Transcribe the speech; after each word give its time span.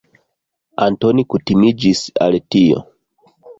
Antoni 0.85 1.27
kutimiĝis 1.35 2.03
al 2.27 2.41
tio. 2.57 2.83